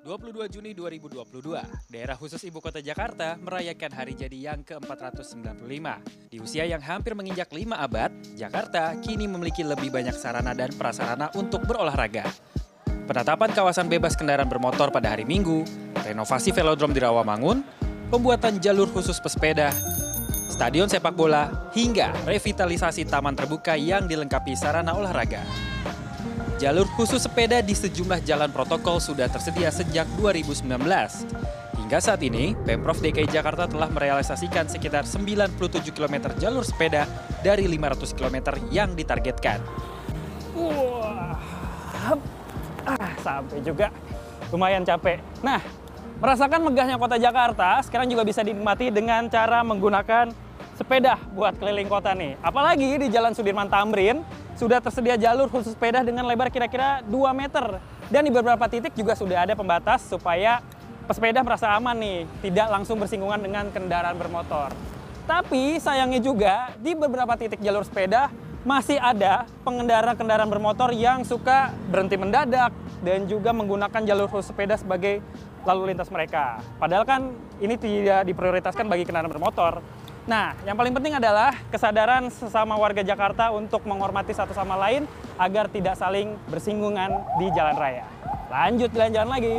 22 0.00 0.48
Juni 0.48 0.72
2022, 0.72 1.60
daerah 1.92 2.16
khusus 2.16 2.40
ibu 2.48 2.56
kota 2.64 2.80
Jakarta 2.80 3.36
merayakan 3.36 3.92
hari 3.92 4.16
jadi 4.16 4.48
yang 4.48 4.64
ke-495. 4.64 5.60
Di 6.32 6.40
usia 6.40 6.64
yang 6.64 6.80
hampir 6.80 7.12
menginjak 7.12 7.52
5 7.52 7.76
abad, 7.76 8.08
Jakarta 8.32 8.96
kini 9.04 9.28
memiliki 9.28 9.60
lebih 9.60 9.92
banyak 9.92 10.16
sarana 10.16 10.56
dan 10.56 10.72
prasarana 10.72 11.28
untuk 11.36 11.68
berolahraga. 11.68 12.32
Penetapan 13.04 13.52
kawasan 13.52 13.92
bebas 13.92 14.16
kendaraan 14.16 14.48
bermotor 14.48 14.88
pada 14.88 15.12
hari 15.12 15.28
Minggu, 15.28 15.68
renovasi 16.00 16.48
velodrome 16.48 16.96
di 16.96 17.04
Rawamangun, 17.04 17.60
pembuatan 18.08 18.56
jalur 18.56 18.88
khusus 18.88 19.20
pesepeda, 19.20 19.68
stadion 20.48 20.88
sepak 20.88 21.12
bola, 21.12 21.68
hingga 21.76 22.16
revitalisasi 22.24 23.04
taman 23.04 23.36
terbuka 23.36 23.76
yang 23.76 24.08
dilengkapi 24.08 24.56
sarana 24.56 24.96
olahraga. 24.96 25.44
Jalur 26.60 26.84
khusus 26.92 27.24
sepeda 27.24 27.64
di 27.64 27.72
sejumlah 27.72 28.20
jalan 28.20 28.52
protokol 28.52 29.00
sudah 29.00 29.32
tersedia 29.32 29.72
sejak 29.72 30.04
2019. 30.20 30.68
Hingga 31.80 31.98
saat 32.04 32.20
ini, 32.20 32.52
Pemprov 32.68 33.00
DKI 33.00 33.32
Jakarta 33.32 33.64
telah 33.64 33.88
merealisasikan 33.88 34.68
sekitar 34.68 35.08
97 35.08 35.56
km 35.88 36.28
jalur 36.36 36.60
sepeda 36.60 37.08
dari 37.40 37.64
500 37.64 38.12
km 38.12 38.36
yang 38.68 38.92
ditargetkan. 38.92 39.56
Wah, 40.52 41.40
ah, 42.84 43.08
sampai 43.24 43.64
juga 43.64 43.88
lumayan 44.52 44.84
capek. 44.84 45.16
Nah, 45.40 45.64
merasakan 46.20 46.60
megahnya 46.60 47.00
kota 47.00 47.16
Jakarta, 47.16 47.80
sekarang 47.88 48.12
juga 48.12 48.20
bisa 48.20 48.44
dinikmati 48.44 48.92
dengan 48.92 49.32
cara 49.32 49.64
menggunakan 49.64 50.49
sepeda 50.80 51.20
buat 51.36 51.52
keliling 51.60 51.92
kota 51.92 52.16
nih. 52.16 52.40
Apalagi 52.40 52.96
di 52.96 53.12
Jalan 53.12 53.36
Sudirman 53.36 53.68
Tamrin, 53.68 54.24
sudah 54.56 54.80
tersedia 54.80 55.20
jalur 55.20 55.52
khusus 55.52 55.76
sepeda 55.76 56.00
dengan 56.00 56.24
lebar 56.24 56.48
kira-kira 56.48 57.04
2 57.04 57.36
meter. 57.36 57.76
Dan 58.08 58.24
di 58.24 58.32
beberapa 58.32 58.64
titik 58.64 58.96
juga 58.96 59.12
sudah 59.12 59.44
ada 59.44 59.52
pembatas 59.52 60.08
supaya 60.08 60.64
pesepeda 61.04 61.44
merasa 61.44 61.68
aman 61.76 61.92
nih, 62.00 62.24
tidak 62.40 62.66
langsung 62.72 62.96
bersinggungan 62.96 63.44
dengan 63.44 63.68
kendaraan 63.68 64.16
bermotor. 64.16 64.72
Tapi 65.28 65.76
sayangnya 65.78 66.18
juga 66.18 66.72
di 66.80 66.96
beberapa 66.96 67.36
titik 67.36 67.60
jalur 67.60 67.84
sepeda 67.84 68.32
masih 68.60 69.00
ada 69.00 69.48
pengendara 69.64 70.12
kendaraan 70.12 70.48
bermotor 70.48 70.92
yang 70.92 71.24
suka 71.24 71.72
berhenti 71.88 72.20
mendadak 72.20 72.72
dan 73.00 73.24
juga 73.24 73.52
menggunakan 73.56 74.00
jalur 74.04 74.28
khusus 74.28 74.52
sepeda 74.52 74.76
sebagai 74.76 75.24
lalu 75.64 75.92
lintas 75.92 76.08
mereka. 76.12 76.60
Padahal 76.76 77.04
kan 77.04 77.32
ini 77.60 77.76
tidak 77.76 78.26
diprioritaskan 78.28 78.88
bagi 78.88 79.04
kendaraan 79.08 79.32
bermotor. 79.32 79.80
Nah, 80.28 80.52
yang 80.68 80.76
paling 80.76 80.92
penting 80.92 81.16
adalah 81.16 81.56
kesadaran 81.72 82.28
sesama 82.28 82.76
warga 82.76 83.00
Jakarta 83.00 83.48
untuk 83.56 83.88
menghormati 83.88 84.36
satu 84.36 84.52
sama 84.52 84.76
lain 84.76 85.08
agar 85.40 85.72
tidak 85.72 85.96
saling 85.96 86.36
bersinggungan 86.52 87.24
di 87.40 87.48
jalan 87.56 87.76
raya. 87.80 88.04
Lanjut 88.52 88.92
jalan-jalan 88.92 89.30
lagi. 89.32 89.56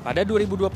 Pada 0.00 0.24
2022, 0.24 0.72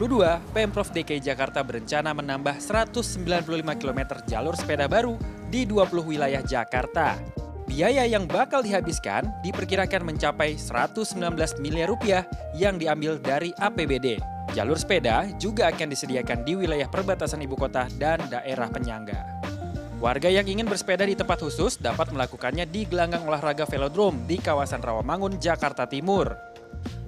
Pemprov 0.53 0.89
DKI 0.93 1.23
Jakarta 1.23 1.65
berencana 1.65 2.13
menambah 2.13 2.61
195 2.61 3.81
km 3.81 4.01
jalur 4.29 4.53
sepeda 4.53 4.85
baru 4.85 5.17
di 5.49 5.65
20 5.65 6.05
wilayah 6.05 6.45
Jakarta. 6.45 7.17
Biaya 7.65 8.05
yang 8.05 8.29
bakal 8.29 8.61
dihabiskan 8.61 9.25
diperkirakan 9.41 10.05
mencapai 10.05 10.61
119 10.61 11.17
miliar 11.65 11.89
rupiah 11.89 12.29
yang 12.53 12.77
diambil 12.77 13.17
dari 13.17 13.57
APBD. 13.57 14.34
Jalur 14.55 14.79
sepeda 14.79 15.27
juga 15.43 15.67
akan 15.67 15.91
disediakan 15.91 16.47
di 16.47 16.55
wilayah 16.55 16.87
perbatasan 16.87 17.43
ibu 17.43 17.59
kota 17.59 17.91
dan 17.99 18.23
daerah 18.31 18.71
penyangga. 18.71 19.43
Warga 19.99 20.31
yang 20.31 20.47
ingin 20.47 20.71
bersepeda 20.71 21.03
di 21.03 21.19
tempat 21.19 21.43
khusus 21.43 21.75
dapat 21.75 22.15
melakukannya 22.15 22.63
di 22.63 22.87
gelanggang 22.87 23.27
olahraga 23.27 23.67
Velodrome 23.67 24.23
di 24.31 24.39
kawasan 24.39 24.79
Rawamangun, 24.79 25.43
Jakarta 25.43 25.91
Timur. 25.91 26.39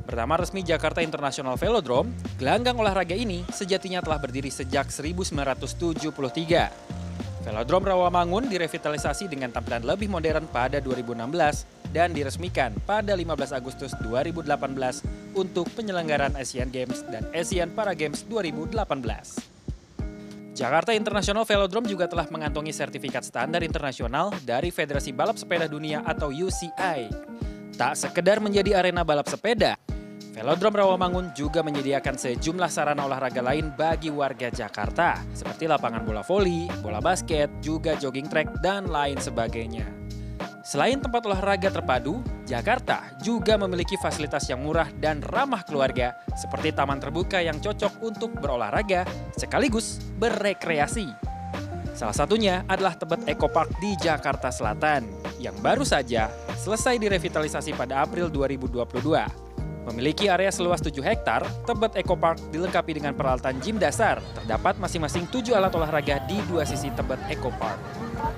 Pertama 0.02 0.42
resmi 0.42 0.66
Jakarta 0.66 1.06
International 1.06 1.54
Velodrome, 1.54 2.10
gelanggang 2.34 2.74
olahraga 2.82 3.14
ini 3.14 3.46
sejatinya 3.54 4.02
telah 4.02 4.18
berdiri 4.18 4.50
sejak 4.50 4.90
1973. 4.90 6.95
Velodrome 7.46 7.94
Rawamangun 7.94 8.50
direvitalisasi 8.50 9.30
dengan 9.30 9.54
tampilan 9.54 9.86
lebih 9.86 10.10
modern 10.10 10.50
pada 10.50 10.82
2016 10.82 11.94
dan 11.94 12.10
diresmikan 12.10 12.74
pada 12.82 13.14
15 13.14 13.54
Agustus 13.54 13.94
2018 14.02 14.50
untuk 15.38 15.70
penyelenggaraan 15.78 16.34
Asian 16.34 16.74
Games 16.74 17.06
dan 17.06 17.22
Asian 17.30 17.70
Para 17.70 17.94
Games 17.94 18.26
2018. 18.26 18.74
Jakarta 20.58 20.90
International 20.90 21.46
Velodrome 21.46 21.86
juga 21.86 22.10
telah 22.10 22.26
mengantongi 22.34 22.74
sertifikat 22.74 23.22
standar 23.22 23.62
internasional 23.62 24.34
dari 24.42 24.74
Federasi 24.74 25.14
Balap 25.14 25.38
Sepeda 25.38 25.70
Dunia 25.70 26.02
atau 26.02 26.34
UCI. 26.34 27.06
Tak 27.78 27.94
sekedar 27.94 28.42
menjadi 28.42 28.74
arena 28.82 29.06
balap 29.06 29.30
sepeda, 29.30 29.78
Velodrome 30.36 30.84
Rawamangun 30.84 31.32
juga 31.32 31.64
menyediakan 31.64 32.20
sejumlah 32.20 32.68
sarana 32.68 33.08
olahraga 33.08 33.40
lain 33.40 33.72
bagi 33.72 34.12
warga 34.12 34.52
Jakarta, 34.52 35.16
seperti 35.32 35.64
lapangan 35.64 36.04
bola 36.04 36.20
voli, 36.20 36.68
bola 36.84 37.00
basket, 37.00 37.48
juga 37.64 37.96
jogging 37.96 38.28
track, 38.28 38.60
dan 38.60 38.84
lain 38.84 39.16
sebagainya. 39.16 39.88
Selain 40.60 41.00
tempat 41.00 41.24
olahraga 41.24 41.72
terpadu, 41.72 42.20
Jakarta 42.44 43.16
juga 43.24 43.56
memiliki 43.56 43.96
fasilitas 43.96 44.44
yang 44.52 44.60
murah 44.60 44.92
dan 45.00 45.24
ramah 45.24 45.64
keluarga, 45.64 46.12
seperti 46.36 46.68
taman 46.68 47.00
terbuka 47.00 47.40
yang 47.40 47.56
cocok 47.56 48.04
untuk 48.04 48.36
berolahraga 48.36 49.08
sekaligus 49.40 50.04
berrekreasi. 50.20 51.16
Salah 51.96 52.12
satunya 52.12 52.60
adalah 52.68 52.92
Tebet 52.92 53.24
Eco 53.24 53.48
Park 53.48 53.72
di 53.80 53.96
Jakarta 53.96 54.52
Selatan, 54.52 55.08
yang 55.40 55.56
baru 55.64 55.80
saja 55.80 56.28
selesai 56.60 57.00
direvitalisasi 57.00 57.72
pada 57.72 58.04
April 58.04 58.28
2022. 58.28 59.45
Memiliki 59.86 60.26
area 60.26 60.50
seluas 60.50 60.82
7 60.82 60.98
hektar, 60.98 61.46
Tebet 61.62 61.94
Eco 61.94 62.18
Park 62.18 62.42
dilengkapi 62.50 62.98
dengan 62.98 63.14
peralatan 63.14 63.54
gym 63.62 63.78
dasar. 63.78 64.18
Terdapat 64.34 64.74
masing-masing 64.82 65.30
7 65.30 65.54
alat 65.54 65.70
olahraga 65.78 66.18
di 66.26 66.42
dua 66.50 66.66
sisi 66.66 66.90
Tebet 66.90 67.22
Eco 67.30 67.54
Park. 67.54 67.78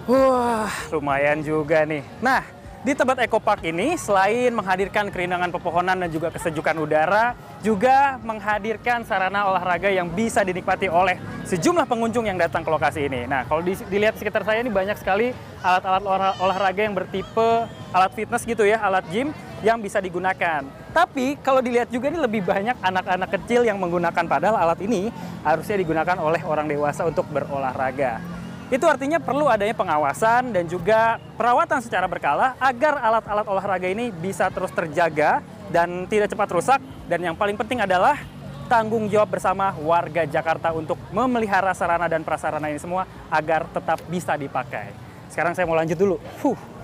Wah, 0.04 0.68
lumayan 0.92 1.40
juga 1.40 1.88
nih. 1.88 2.04
Nah, 2.20 2.44
di 2.84 2.92
Tebet 2.92 3.24
Eco 3.24 3.40
Park 3.40 3.64
ini 3.64 3.96
selain 3.96 4.52
menghadirkan 4.52 5.08
kerindangan 5.08 5.48
pepohonan 5.48 5.96
dan 5.96 6.12
juga 6.12 6.28
kesejukan 6.28 6.84
udara, 6.84 7.32
juga 7.64 8.20
menghadirkan 8.20 9.08
sarana 9.08 9.48
olahraga 9.48 9.88
yang 9.88 10.12
bisa 10.12 10.44
dinikmati 10.44 10.92
oleh 10.92 11.16
sejumlah 11.48 11.88
pengunjung 11.88 12.28
yang 12.28 12.36
datang 12.36 12.60
ke 12.60 12.68
lokasi 12.68 13.08
ini. 13.08 13.24
Nah, 13.24 13.48
kalau 13.48 13.64
dilihat 13.64 14.20
sekitar 14.20 14.44
saya 14.44 14.60
ini 14.60 14.68
banyak 14.68 15.00
sekali 15.00 15.32
alat-alat 15.64 16.36
olahraga 16.44 16.84
yang 16.84 16.92
bertipe 16.92 17.64
alat 17.88 18.12
fitness 18.12 18.44
gitu 18.44 18.68
ya, 18.68 18.84
alat 18.84 19.08
gym 19.08 19.32
yang 19.64 19.80
bisa 19.80 19.96
digunakan. 19.96 20.62
Tapi 20.92 21.36
kalau 21.44 21.60
dilihat 21.60 21.92
juga 21.92 22.08
ini 22.08 22.18
lebih 22.18 22.42
banyak 22.42 22.80
anak-anak 22.80 23.30
kecil 23.38 23.62
yang 23.64 23.76
menggunakan 23.76 24.24
padahal 24.24 24.56
alat 24.56 24.80
ini 24.82 25.12
harusnya 25.44 25.76
digunakan 25.76 26.16
oleh 26.16 26.40
orang 26.42 26.66
dewasa 26.66 27.04
untuk 27.04 27.28
berolahraga. 27.28 28.20
Itu 28.68 28.84
artinya 28.84 29.16
perlu 29.16 29.48
adanya 29.48 29.72
pengawasan 29.72 30.52
dan 30.52 30.68
juga 30.68 31.16
perawatan 31.40 31.80
secara 31.80 32.04
berkala 32.04 32.52
agar 32.60 33.00
alat-alat 33.00 33.46
olahraga 33.48 33.88
ini 33.88 34.12
bisa 34.12 34.52
terus 34.52 34.68
terjaga 34.76 35.40
dan 35.72 36.04
tidak 36.04 36.28
cepat 36.28 36.48
rusak. 36.52 36.80
Dan 37.08 37.24
yang 37.24 37.36
paling 37.36 37.56
penting 37.56 37.80
adalah 37.80 38.20
tanggung 38.68 39.08
jawab 39.08 39.32
bersama 39.32 39.72
warga 39.80 40.28
Jakarta 40.28 40.76
untuk 40.76 41.00
memelihara 41.08 41.72
sarana 41.72 42.12
dan 42.12 42.20
prasarana 42.20 42.68
ini 42.68 42.76
semua 42.76 43.08
agar 43.32 43.64
tetap 43.72 44.04
bisa 44.04 44.36
dipakai. 44.36 44.92
Sekarang 45.32 45.56
saya 45.56 45.64
mau 45.64 45.76
lanjut 45.76 45.96
dulu. 45.96 46.20
Fuh. 46.40 46.77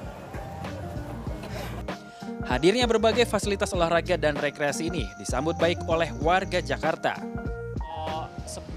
Hadirnya 2.55 2.87
berbagai 2.87 3.27
fasilitas 3.27 3.75
olahraga 3.75 4.15
dan 4.15 4.39
rekreasi 4.39 4.87
ini 4.87 5.11
disambut 5.19 5.59
baik 5.59 5.91
oleh 5.91 6.15
warga 6.23 6.63
Jakarta. 6.63 7.19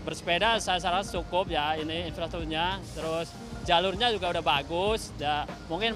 Bersepeda 0.01 0.57
saya 0.57 0.81
rasa 0.81 1.13
cukup 1.13 1.45
ya 1.45 1.77
ini 1.77 2.09
infrastrukturnya. 2.09 2.81
Terus 2.97 3.29
jalurnya 3.69 4.09
juga 4.09 4.33
udah 4.33 4.41
bagus. 4.41 5.13
Ya 5.21 5.45
mungkin 5.69 5.93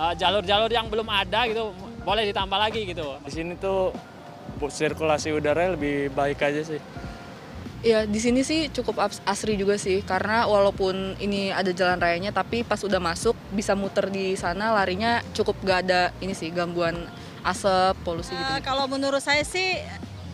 eh, 0.00 0.12
jalur-jalur 0.16 0.72
uh, 0.72 0.76
yang 0.80 0.88
belum 0.88 1.04
ada 1.04 1.44
gitu 1.44 1.76
boleh 2.00 2.32
ditambah 2.32 2.56
lagi 2.56 2.88
gitu. 2.88 3.20
Di 3.20 3.28
sini 3.28 3.60
tuh 3.60 3.92
sirkulasi 4.64 5.28
udara 5.36 5.76
lebih 5.76 6.08
baik 6.16 6.40
aja 6.40 6.64
sih 6.64 6.80
Ya 7.78 8.10
di 8.10 8.18
sini 8.18 8.42
sih 8.42 8.66
cukup 8.74 8.98
asri 9.22 9.54
juga 9.54 9.78
sih 9.78 10.02
karena 10.02 10.50
walaupun 10.50 11.14
ini 11.22 11.54
ada 11.54 11.70
jalan 11.70 12.02
rayanya 12.02 12.34
tapi 12.34 12.66
pas 12.66 12.82
udah 12.82 12.98
masuk 12.98 13.38
bisa 13.54 13.78
muter 13.78 14.10
di 14.10 14.34
sana 14.34 14.74
larinya 14.74 15.22
cukup 15.30 15.54
gak 15.62 15.86
ada 15.86 16.10
ini 16.18 16.34
sih 16.34 16.50
gangguan 16.50 17.06
asap 17.46 17.94
polusi 18.02 18.34
gitu. 18.34 18.42
Uh, 18.50 18.58
kalau 18.66 18.90
menurut 18.90 19.22
saya 19.22 19.46
sih 19.46 19.78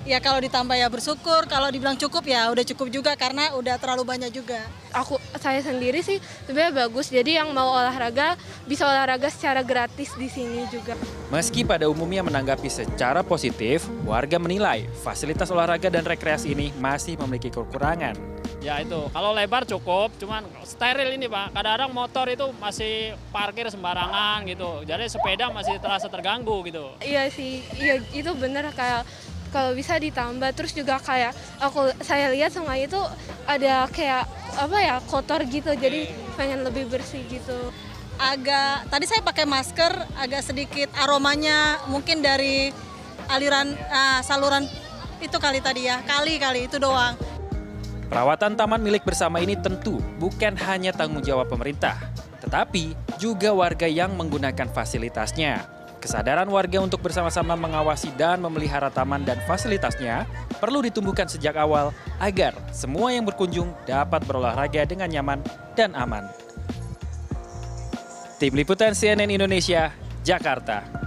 ya 0.04 0.20
kalau 0.20 0.36
ditambah 0.40 0.76
ya 0.76 0.88
bersyukur, 0.92 1.48
kalau 1.48 1.72
dibilang 1.72 1.96
cukup 1.96 2.28
ya 2.28 2.52
udah 2.52 2.64
cukup 2.64 2.92
juga 2.92 3.16
karena 3.16 3.56
udah 3.56 3.80
terlalu 3.80 4.04
banyak 4.04 4.30
juga. 4.30 4.60
aku 4.94 5.18
saya 5.42 5.58
sendiri 5.58 6.06
sih 6.06 6.22
sebenarnya 6.46 6.86
bagus 6.86 7.10
jadi 7.10 7.42
yang 7.42 7.50
mau 7.50 7.74
olahraga 7.74 8.38
bisa 8.62 8.86
olahraga 8.86 9.26
secara 9.26 9.58
gratis 9.66 10.14
di 10.14 10.30
sini 10.30 10.70
juga 10.70 10.94
Meski 11.34 11.66
pada 11.66 11.90
umumnya 11.90 12.22
menanggapi 12.22 12.70
secara 12.70 13.26
positif, 13.26 13.90
warga 14.06 14.38
menilai 14.38 14.86
fasilitas 15.02 15.50
olahraga 15.50 15.90
dan 15.90 16.06
rekreasi 16.06 16.54
ini 16.54 16.70
masih 16.78 17.18
memiliki 17.18 17.50
kekurangan. 17.50 18.14
Ya 18.62 18.80
itu, 18.80 19.10
kalau 19.12 19.34
lebar 19.34 19.66
cukup, 19.66 20.14
cuman 20.16 20.46
steril 20.64 21.18
ini 21.18 21.26
Pak. 21.28 21.52
Kadang-kadang 21.52 21.90
motor 21.92 22.26
itu 22.32 22.46
masih 22.56 23.12
parkir 23.28 23.68
sembarangan 23.68 24.46
gitu. 24.48 24.86
Jadi 24.86 25.04
sepeda 25.10 25.50
masih 25.50 25.76
terasa 25.82 26.06
terganggu 26.08 26.64
gitu. 26.64 26.94
iya 27.04 27.28
sih 27.28 27.60
iya 27.76 28.00
itu 28.14 28.30
bener 28.38 28.70
kayak 28.72 29.04
kalau 29.54 29.70
bisa 29.78 29.94
ditambah 29.94 30.50
terus 30.58 30.74
juga 30.74 30.98
kayak 30.98 31.30
aku 31.62 31.94
saya 32.02 32.34
lihat 32.34 32.50
sungai 32.50 32.90
itu 32.90 32.98
ada 33.46 33.86
kayak 33.94 34.26
apa 34.58 34.78
ya 34.82 34.96
kotor 35.06 35.46
gitu 35.46 35.70
jadi 35.78 36.10
pengen 36.34 36.66
lebih 36.66 36.90
bersih 36.90 37.22
gitu 37.30 37.70
Agak 38.14 38.86
tadi 38.94 39.10
saya 39.10 39.26
pakai 39.26 39.42
masker, 39.42 39.90
agak 40.14 40.42
sedikit 40.46 40.86
aromanya 41.02 41.82
mungkin 41.90 42.22
dari 42.22 42.70
aliran 43.26 43.74
ah, 43.90 44.22
saluran 44.22 44.70
itu 45.18 45.34
kali 45.42 45.58
tadi 45.58 45.90
ya, 45.90 45.98
kali 46.06 46.38
kali 46.38 46.70
itu 46.70 46.78
doang. 46.78 47.18
Perawatan 48.06 48.54
taman 48.54 48.78
milik 48.78 49.02
bersama 49.02 49.42
ini 49.42 49.58
tentu 49.58 49.98
bukan 50.22 50.54
hanya 50.54 50.94
tanggung 50.94 51.26
jawab 51.26 51.50
pemerintah, 51.50 51.98
tetapi 52.38 52.94
juga 53.18 53.50
warga 53.50 53.90
yang 53.90 54.14
menggunakan 54.14 54.70
fasilitasnya. 54.70 55.66
Kesadaran 56.04 56.44
warga 56.52 56.84
untuk 56.84 57.00
bersama-sama 57.00 57.56
mengawasi 57.56 58.12
dan 58.20 58.36
memelihara 58.36 58.92
taman 58.92 59.24
dan 59.24 59.40
fasilitasnya 59.48 60.28
perlu 60.60 60.84
ditumbuhkan 60.84 61.24
sejak 61.24 61.56
awal 61.56 61.96
agar 62.20 62.52
semua 62.76 63.08
yang 63.08 63.24
berkunjung 63.24 63.72
dapat 63.88 64.20
berolahraga 64.28 64.84
dengan 64.84 65.08
nyaman 65.08 65.40
dan 65.72 65.96
aman. 65.96 66.28
Tim 68.36 68.52
Liputan 68.52 68.92
CNN 68.92 69.32
Indonesia, 69.32 69.96
Jakarta. 70.20 71.03